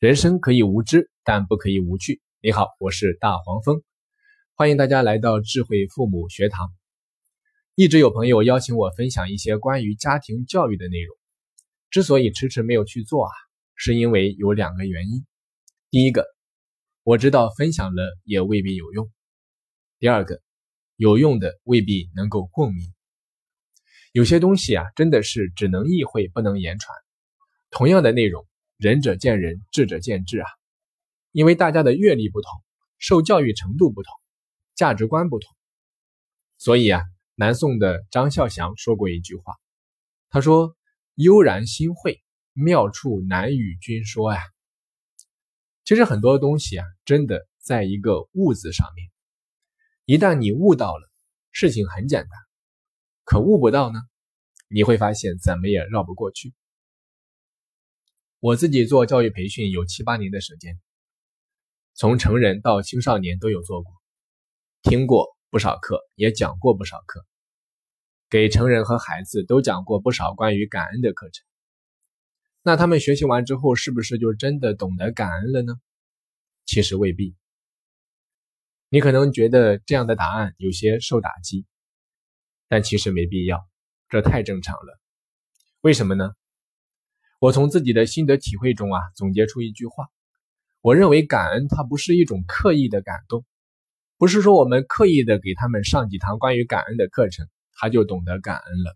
[0.00, 2.22] 人生可以无知，但不可以无趣。
[2.40, 3.82] 你好，我是大黄蜂，
[4.54, 6.72] 欢迎大家来到智慧父母学堂。
[7.74, 11.14] 一直有朋友邀请我分享一些关于家庭教育的内容，
[11.90, 13.30] 之所以迟迟没有去做啊，
[13.74, 15.26] 是因为有两个原因。
[15.90, 16.24] 第一个，
[17.02, 19.04] 我知道分享了也未必有用；
[19.98, 20.40] 第二个，
[20.96, 22.90] 有用的未必能够共鸣。
[24.12, 26.96] 有些东西啊，真的是只能意会不能言传。
[27.68, 28.46] 同样的内容。
[28.80, 30.48] 仁者见仁，智者见智啊！
[31.32, 32.50] 因为大家的阅历不同，
[32.96, 34.10] 受教育程度不同，
[34.74, 35.54] 价值观不同，
[36.56, 37.02] 所以啊，
[37.34, 39.54] 南宋的张孝祥说过一句话，
[40.30, 40.74] 他说
[41.14, 42.22] ：“悠然心会，
[42.54, 44.40] 妙处难与君说呀。”
[45.84, 49.10] 其实很多东西啊，真的在一个“悟”字上面。
[50.06, 51.06] 一旦你悟到了，
[51.50, 52.30] 事情很简单；
[53.24, 54.00] 可悟不到呢，
[54.68, 56.54] 你会发现怎么也绕不过去。
[58.40, 60.80] 我自己做教育培训有七八年的时间，
[61.92, 63.92] 从成人到青少年都有做过，
[64.80, 67.26] 听过不少课，也讲过不少课，
[68.30, 71.44] 给成人和孩子都讲过不少关于感恩的课程。
[72.62, 75.74] 那他们学习完之后，是不是就真的懂得感恩了呢？
[76.64, 77.36] 其实未必。
[78.88, 81.66] 你可能觉得这样的答案有些受打击，
[82.68, 83.68] 但其实没必要，
[84.08, 84.98] 这太正常了。
[85.82, 86.32] 为什么呢？
[87.40, 90.10] 我从自己的心得体会中啊，总结出一句话：
[90.82, 93.46] 我认为感恩它不是一种刻意的感动，
[94.18, 98.94] 不是说我们刻意的给他们上几堂关于感恩的课程，他就懂得感恩了。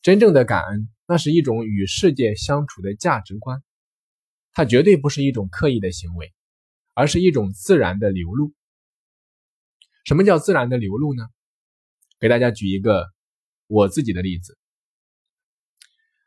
[0.00, 3.62] 真正的感恩，那是一种与世界相处的价值观，
[4.54, 6.32] 它绝对不是一种刻意的行为，
[6.94, 8.54] 而是一种自然的流露。
[10.06, 11.28] 什么叫自然的流露呢？
[12.18, 13.12] 给大家举一个
[13.66, 14.56] 我自己的例子。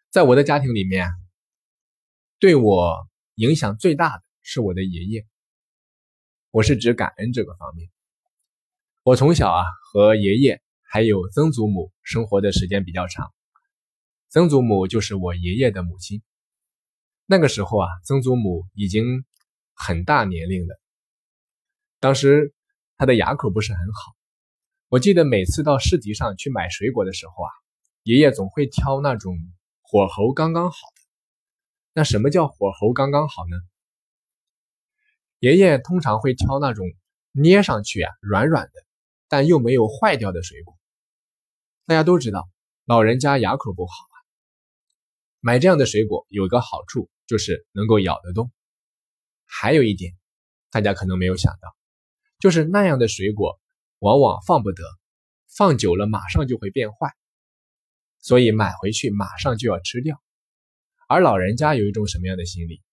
[0.09, 1.09] 在我的家庭里面，
[2.39, 5.27] 对我影响最大的是我的爷爷。
[6.49, 7.89] 我是指感恩这个方面。
[9.03, 13.33] 我从小啊和爷爷还有曾祖母生活的时间比较长。
[14.29, 16.23] 曾祖母就是我爷爷的母亲。
[17.25, 19.25] 那个时候啊，曾祖母已经
[19.73, 20.79] 很大年龄了。
[21.99, 22.53] 当时
[22.97, 24.15] 她的牙口不是很好。
[24.87, 27.51] 我记得每次到市集上去买水果的时候啊，
[28.03, 29.37] 爷爷总会挑那种。
[29.89, 30.77] 火候刚刚好，
[31.93, 33.57] 那什么叫火候刚刚好呢？
[35.39, 36.85] 爷爷通常会挑那种
[37.31, 38.73] 捏上去啊软软的，
[39.29, 40.77] 但又没有坏掉的水果。
[41.85, 42.49] 大家都知道，
[42.83, 44.15] 老人家牙口不好啊，
[45.39, 48.51] 买这样的水果有一个好处，就是能够咬得动。
[49.45, 50.17] 还有一点，
[50.69, 51.73] 大家可能没有想到，
[52.39, 53.57] 就是那样的水果
[53.99, 54.83] 往往放不得，
[55.47, 57.15] 放久了马上就会变坏。
[58.27, 60.21] 所以买回去马上就要吃掉，
[61.07, 62.83] 而老人家有一种什么样的心理？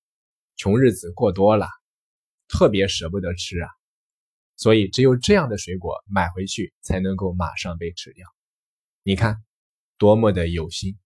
[0.54, 1.66] 穷日子过多了，
[2.46, 3.68] 特别舍不得吃啊，
[4.56, 8.28] 所以只有这样的水果买回去才能够马上被吃掉。
[9.02, 9.42] 你看，
[9.98, 10.96] 多么的有心！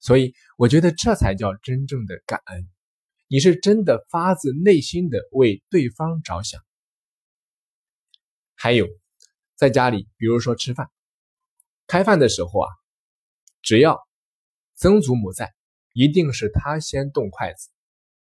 [0.00, 2.66] 所以我觉得这才叫真正的感恩，
[3.28, 6.58] 你是真的发自内心的为对方着想。
[8.54, 8.88] 还有，
[9.56, 10.90] 在家里，比如说吃饭，
[11.86, 12.81] 开饭的时候啊。
[13.62, 14.00] 只要
[14.74, 15.54] 曾祖母在，
[15.92, 17.70] 一定是他先动筷子。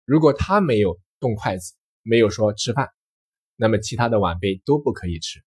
[0.04, 2.90] 如果他没有动筷子，没有说吃饭，
[3.56, 5.42] 那么其他的晚辈都不可以吃。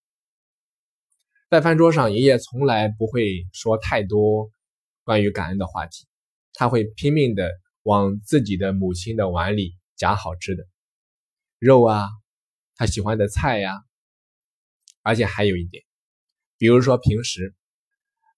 [1.48, 4.50] 在饭桌上，爷爷从来不会说太多
[5.02, 6.06] 关于感恩的话题，
[6.52, 7.50] 他会拼命的
[7.82, 10.66] 往自己的母亲的碗里夹好吃的
[11.58, 12.06] 肉啊，
[12.76, 13.82] 他喜欢的菜呀，
[15.00, 15.82] 而且还有一点，
[16.58, 17.54] 比如说平时。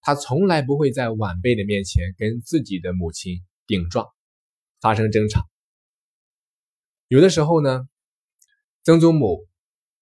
[0.05, 4.05] 他从来不会在晚辈的面前跟自己的母亲顶撞，
[4.81, 5.47] 发生争吵。
[7.07, 7.87] 有的时候呢，
[8.83, 9.47] 曾祖母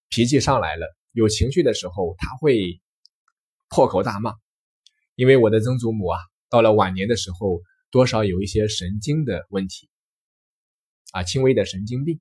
[0.08, 2.80] 脾气上来了，有情绪的时候，他会
[3.68, 4.34] 破口大骂。
[5.14, 6.18] 因为我的曾祖母啊，
[6.48, 7.62] 到了晚年的时候，
[7.92, 9.88] 多少有一些神经的问题，
[11.12, 12.20] 啊，轻微的神经病。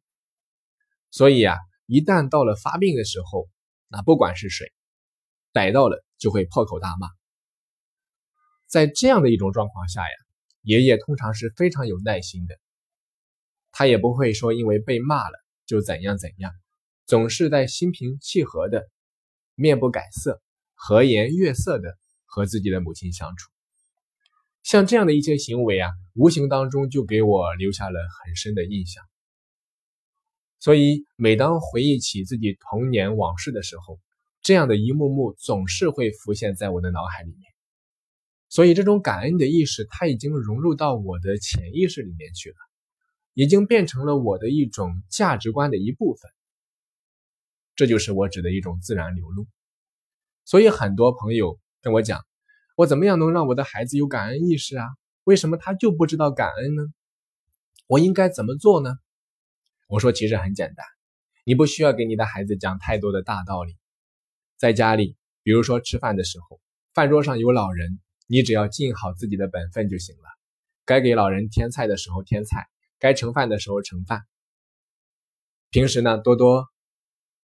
[1.09, 1.57] 所以啊，
[1.87, 3.49] 一旦到了发病的时候，
[3.87, 4.71] 那不管是谁，
[5.51, 7.07] 逮到了就会破口大骂。
[8.71, 10.15] 在这样的一种状况下呀，
[10.61, 12.57] 爷爷通常是非常有耐心的，
[13.73, 16.53] 他也不会说因为被骂了就怎样怎样，
[17.05, 18.87] 总是在心平气和的、
[19.55, 20.41] 面不改色、
[20.73, 23.51] 和颜悦色的和自己的母亲相处。
[24.63, 29.03] 像这样的一些行为啊，无形当中就给我留下了很深的印象。
[30.59, 33.99] 所以，每当回忆起自己童年往事的时候，
[34.41, 37.50] 这样的一幕幕总是会浮现在我的脑海里面。
[38.51, 42.55] 所以，这种感恩的意识，它已经融入到我的潜意识里面去了。
[43.33, 46.29] 已经变成了我的一种价值观的一部分。
[47.77, 49.47] 这就是我指的一种自然流露。
[50.43, 52.25] 所以很多朋友跟我讲，
[52.75, 54.85] 我怎么样能让我的孩子有感恩意识啊？
[55.23, 56.83] 为什么他就不知道感恩呢？
[57.87, 58.97] 我应该怎么做呢？
[59.87, 60.85] 我说，其实很简单，
[61.45, 63.77] 你不需要给你的孩子讲太多的大道理。
[64.57, 66.59] 在家里，比如说吃饭的时候，
[66.93, 67.97] 饭桌上有老人，
[68.31, 70.23] 你只要尽好自己的本分就行了。
[70.85, 72.65] 该给老人添菜的时候添菜，
[72.97, 74.21] 该盛饭的时候盛饭。
[75.69, 76.65] 平时呢，多多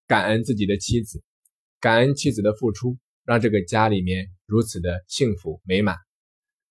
[0.07, 1.21] 感恩自己的妻子，
[1.81, 5.97] 感恩妻子的付出，让这个家里面如此的幸福美满。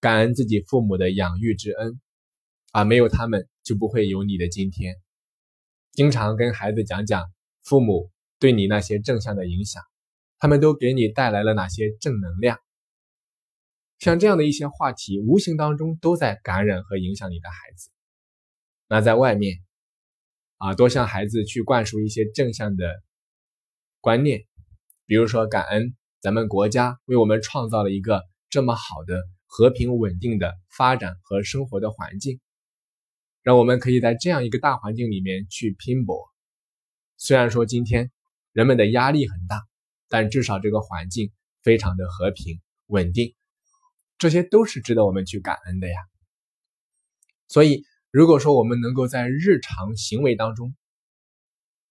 [0.00, 2.00] 感恩自己父母的养育之恩，
[2.72, 4.96] 啊，没有他们就不会有你的今天。
[5.92, 7.30] 经常跟孩子讲讲
[7.64, 9.82] 父母对你那些正向的影响，
[10.38, 12.58] 他们都给你带来了哪些正能量。
[13.98, 17.90] 像这样的一些话题，无形当中都在感染和影响你的孩子。
[18.88, 19.58] 那在外面，
[20.58, 23.02] 啊，多向孩子去灌输一些正向的
[24.00, 24.44] 观念，
[25.06, 29.22] 比如说感恩咱们国家为我们创造了一个这么好的。
[29.48, 32.40] 和平稳定的发展和生活的环境，
[33.42, 36.20] 让我们可以在这样一个大环境里面去拼搏。
[37.16, 38.10] 虽然说今天
[38.52, 39.62] 人们的压力很大，
[40.08, 41.32] 但至少这个环境
[41.62, 43.34] 非常的和平稳定，
[44.18, 46.00] 这些都是值得我们去感恩的呀。
[47.48, 50.74] 所以，如果说我们能够在日常行为当中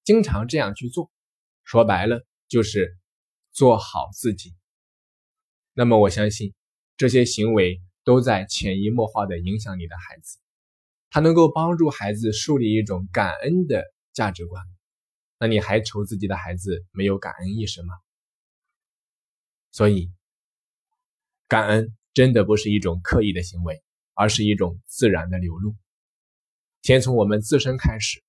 [0.03, 1.11] 经常这样去做，
[1.63, 2.97] 说白了就是
[3.51, 4.53] 做好自己，
[5.73, 6.53] 那么我相信。
[6.97, 10.39] 这些行为都在潜移默化的影响你的孩子，
[11.09, 13.83] 他能够帮助孩子树立一种感恩的
[14.13, 14.63] 价值观。
[15.37, 17.93] 那你还愁自己的孩子没有感恩意识吗？
[19.71, 20.09] 所以，
[21.49, 23.83] 感恩真的不是一种刻意的行为，
[24.15, 25.75] 而是一种自然的流露。
[26.81, 28.23] 先从我们自身开始，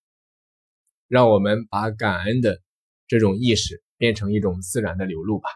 [1.08, 2.60] 让我们把感恩的
[3.06, 5.48] 这种意识变成一种自然的流露吧。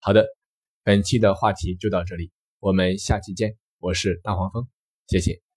[0.00, 0.26] 好的。
[0.84, 3.56] 本期的话题就到这里，我们下期见。
[3.78, 4.66] 我是大黄蜂，
[5.06, 5.51] 谢谢。